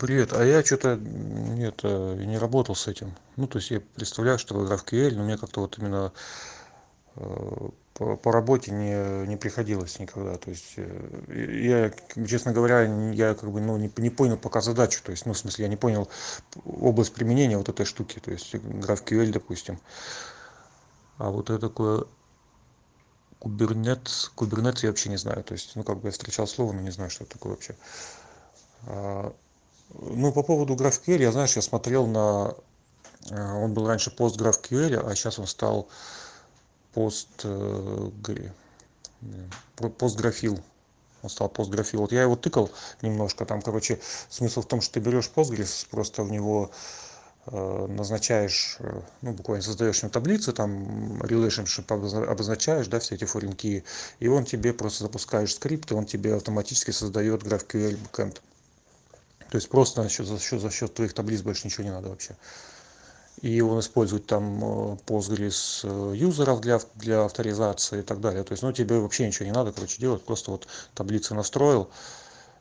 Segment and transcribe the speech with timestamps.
[0.00, 3.14] Привет, а я что-то нет, не работал с этим.
[3.36, 6.10] Ну, то есть я представляю, что GraphQL, но мне как-то вот именно
[7.16, 10.38] э, по, работе не, не приходилось никогда.
[10.38, 15.02] То есть э, я, честно говоря, я как бы ну, не, не понял пока задачу.
[15.04, 16.08] То есть, ну, в смысле, я не понял
[16.64, 18.20] область применения вот этой штуки.
[18.20, 19.78] То есть GraphQL, допустим.
[21.18, 22.04] А вот это такое
[23.38, 25.44] Kubernetes, Kubernetes я вообще не знаю.
[25.44, 27.76] То есть, ну, как бы я встречал слово, но не знаю, что это такое вообще.
[30.10, 32.54] Ну, по поводу GraphQL, я, знаешь, я смотрел на...
[33.30, 35.88] э, Он был раньше PostgreSQL, а сейчас он стал
[36.92, 37.28] пост...
[37.44, 38.10] э,
[39.76, 40.60] про- PostgreSQL.
[41.22, 41.98] Он стал PostgreSQL.
[41.98, 42.70] Вот я его тыкал
[43.02, 43.44] немножко.
[43.44, 46.70] Там, короче, смысл в том, что ты берешь Postgres, просто в него
[47.46, 53.24] э, назначаешь, э, ну, буквально создаешь ему таблицы, там relationship обозна- обозначаешь, да, все эти
[53.24, 53.84] форинки,
[54.18, 58.40] и он тебе просто запускаешь скрипт, и он тебе автоматически создает GraphQL backend.
[59.50, 62.08] То есть просто за счет, за счет, за счет твоих таблиц больше ничего не надо
[62.08, 62.36] вообще.
[63.42, 68.44] И он использует там э, Postgres э, юзеров для, для авторизации и так далее.
[68.44, 70.22] То есть, ну, тебе вообще ничего не надо, короче, делать.
[70.24, 71.90] Просто вот таблицы настроил,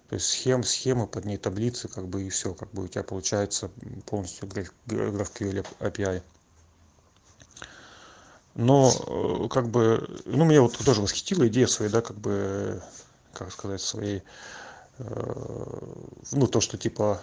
[0.09, 3.03] то есть схем, схемы, под ней таблицы, как бы, и все, как бы у тебя
[3.03, 3.69] получается
[4.05, 6.23] полностью граф- GraphQL API.
[8.55, 12.81] Но, э, как бы, ну, меня вот тоже восхитила идея своей, да, как бы,
[13.33, 14.23] как сказать, своей
[16.31, 17.21] ну, то, что, типа,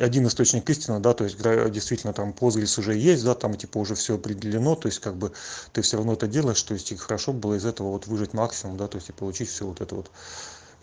[0.00, 1.36] один источник истины, да, то есть,
[1.72, 5.32] действительно, там, Postgres уже есть, да, там, типа, уже все определено, то есть, как бы,
[5.72, 8.76] ты все равно это делаешь, то есть, и хорошо было из этого вот выжать максимум,
[8.76, 10.10] да, то есть, и получить все вот это вот,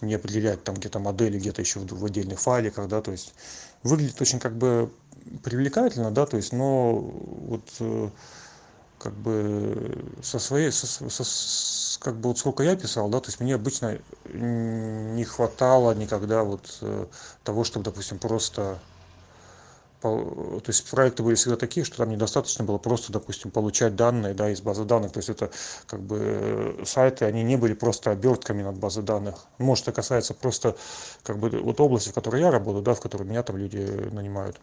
[0.02, 3.34] не определять там где-то модели, где-то еще в, в отдельных файликах, да, то есть,
[3.84, 4.92] выглядит очень, как бы,
[5.44, 8.10] привлекательно, да, то есть, но вот э,
[9.00, 11.24] как бы со своей, со, со-
[12.00, 16.44] как бы вот сколько я писал, да, то есть мне обычно м, не хватало никогда
[16.44, 17.08] вот э,
[17.44, 18.84] того, чтобы, допустим, просто,
[20.02, 24.50] то есть проекты были всегда такие, что там недостаточно было просто, допустим, получать данные, да,
[24.50, 25.50] из базы данных, то есть это
[25.88, 29.46] как бы э, сайты, они не были просто обертками над базой данных.
[29.58, 30.76] Может, это касается просто
[31.24, 33.78] как бы вот области, в которой я работаю, да, в которой меня там люди
[34.12, 34.60] нанимают.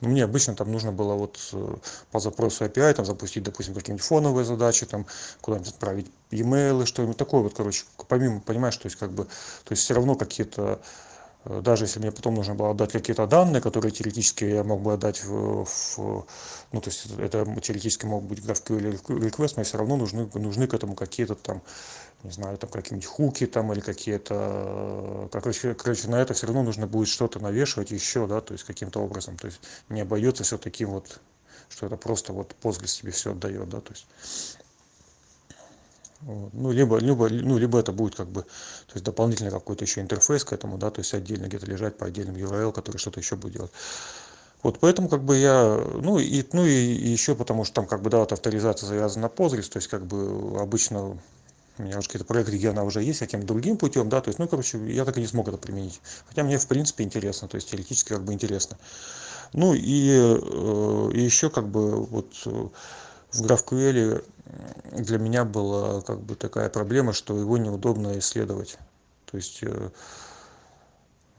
[0.00, 1.74] Ну, мне обычно там нужно было вот э,
[2.10, 5.06] по запросу API там запустить, допустим, какие-нибудь фоновые задачи, там
[5.40, 9.82] куда-нибудь отправить e-mail, что-нибудь такое вот, короче, помимо, понимаешь, то есть как бы, то есть
[9.82, 10.80] все равно какие-то,
[11.44, 15.24] даже если мне потом нужно было отдать какие-то данные, которые теоретически я мог бы отдать
[15.24, 16.26] в, в-
[16.72, 20.74] ну, то есть это теоретически мог быть GraphQL request, но все равно нужны, нужны к
[20.74, 21.62] этому какие-то там
[22.22, 26.86] не знаю, там какие-нибудь хуки там или какие-то, короче, короче, на это все равно нужно
[26.86, 30.90] будет что-то навешивать еще, да, то есть каким-то образом, то есть не обойдется все таким
[30.90, 31.20] вот,
[31.68, 34.06] что это просто вот Postgres тебе все отдает, да, то есть.
[36.52, 40.44] Ну, либо, либо, ну, либо это будет как бы, то есть дополнительный какой-то еще интерфейс
[40.44, 43.54] к этому, да, то есть отдельно где-то лежать по отдельным URL, который что-то еще будет
[43.54, 43.70] делать.
[44.62, 48.10] Вот поэтому как бы я, ну и, ну и, еще потому что там как бы,
[48.10, 51.18] да, вот авторизация завязана на Postgres, то есть как бы обычно
[51.78, 54.38] у меня уже какие-то проекты, где она уже есть, каким-то другим путем, да, то есть,
[54.38, 56.00] ну, короче, я так и не смог это применить.
[56.28, 58.76] Хотя мне, в принципе, интересно, то есть теоретически как бы интересно.
[59.52, 62.34] Ну и, э, и еще как бы вот
[63.32, 64.24] в GraphQL
[64.92, 68.78] для меня была как бы такая проблема, что его неудобно исследовать.
[69.30, 69.90] То есть, э,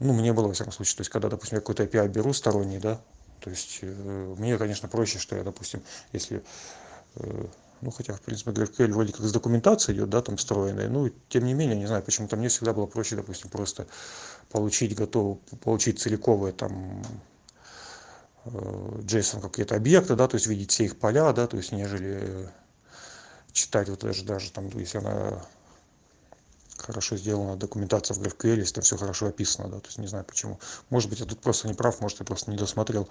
[0.00, 2.78] ну, мне было, во всяком случае, то есть, когда, допустим, я какой-то API беру сторонний,
[2.78, 3.00] да,
[3.40, 6.42] то есть, э, мне, конечно, проще, что я, допустим, если
[7.16, 7.46] Э,
[7.80, 11.44] ну, хотя, в принципе, GraphQL вроде как с документацией идет, да, там встроенной, ну, тем
[11.44, 13.86] не менее, не знаю, почему-то мне всегда было проще, допустим, просто
[14.50, 17.02] получить готовый, получить целиковые там
[18.44, 18.48] э,
[19.02, 22.48] JSON какие-то объекты, да, то есть видеть все их поля, да, то есть нежели
[23.52, 25.42] читать вот даже, даже там, если она
[26.76, 30.24] хорошо сделана документация в GraphQL, если там все хорошо описано, да, то есть не знаю
[30.24, 30.58] почему.
[30.90, 33.08] Может быть, я тут просто не прав, может, я просто не досмотрел.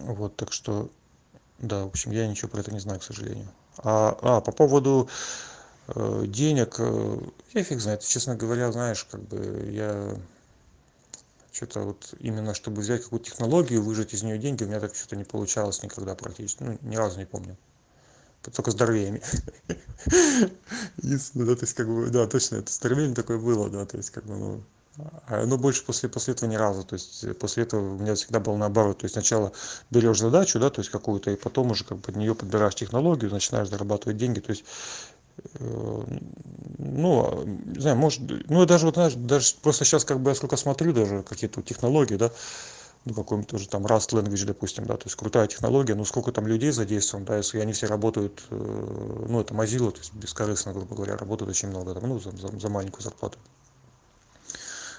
[0.00, 0.90] Вот, так что,
[1.58, 3.48] да, в общем, я ничего про это не знаю, к сожалению.
[3.78, 5.08] А, а по поводу
[5.88, 7.18] э, денег, э,
[7.54, 10.16] я фиг знает, честно говоря, знаешь, как бы я
[11.58, 15.16] что-то вот именно чтобы взять какую-то технологию, выжать из нее деньги, у меня так что-то
[15.16, 17.56] не получалось никогда практически, ну, ни разу не помню.
[18.54, 19.20] Только с Дорвеями.
[21.02, 23.96] Единственное, да, то есть, как бы, да, точно, это с Дорвеями такое было, да, то
[23.96, 24.62] есть, как бы, ну,
[25.26, 28.14] а, но больше после, после этого ни разу, то есть, э, после этого у меня
[28.14, 29.52] всегда было наоборот, то есть, сначала
[29.90, 33.32] берешь задачу, да, то есть, какую-то, и потом уже, как бы, под нее подбираешь технологию,
[33.32, 34.64] начинаешь зарабатывать деньги, то есть,
[35.54, 35.97] э,
[36.98, 40.56] ну, не знаю, может, ну, даже вот, знаешь, даже просто сейчас, как бы, я сколько
[40.56, 42.30] смотрю даже какие-то технологии, да,
[43.04, 46.46] ну, какой-нибудь тоже там Rust Language, допустим, да, то есть крутая технология, но сколько там
[46.46, 50.94] людей задействовано, да, если они все работают, э, ну, это Mozilla, то есть бескорыстно, грубо
[50.94, 53.38] говоря, работают очень много, там, ну, за, за, за маленькую зарплату.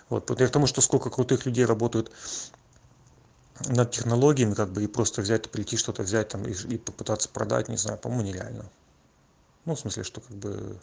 [0.10, 2.12] вот я к тому что сколько крутых людей работают
[3.68, 7.78] над технологиями как бы и просто взять прийти что-то взять там и попытаться продать не
[7.78, 8.66] знаю по-моему нереально
[9.66, 10.80] ну в смысле что как бы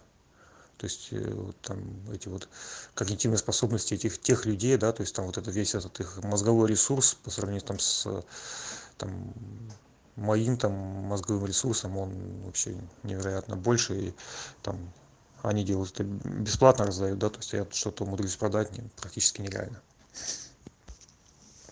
[0.78, 1.80] то есть вот там
[2.12, 2.48] эти вот
[2.94, 6.68] когнитивные способности этих тех людей да то есть там вот это весь этот их мозговой
[6.68, 8.06] ресурс по сравнению там с
[8.98, 9.32] там
[10.16, 14.14] моим там мозговым ресурсом он вообще невероятно больше и
[14.62, 14.92] там
[15.42, 19.80] они делают это бесплатно раздают да то есть я что-то умудрюсь продать практически нереально